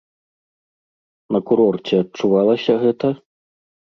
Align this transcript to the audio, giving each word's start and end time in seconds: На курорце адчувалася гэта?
На 1.35 1.39
курорце 1.51 1.93
адчувалася 2.03 2.73
гэта? 2.87 3.07